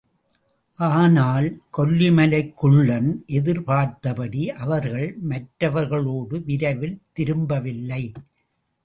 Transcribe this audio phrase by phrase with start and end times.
[0.79, 1.47] ஆனால்,
[1.77, 8.03] கொல்லிமலைக் குள்ளன் எதிர்பார்த்தபடி அவர்கள் மற்றவர்களோடு விரைவில் திரும்பவில்லை.